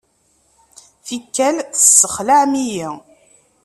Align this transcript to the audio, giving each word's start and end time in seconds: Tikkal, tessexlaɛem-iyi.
Tikkal, 1.05 1.55
tessexlaɛem-iyi. 1.73 2.89